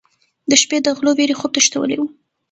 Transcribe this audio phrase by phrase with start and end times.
[0.49, 2.03] د شپې د غلو وېرې خوب تښتولی و.